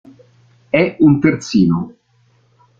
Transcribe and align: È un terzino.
È 0.71 0.95
un 1.01 1.19
terzino. 1.19 1.95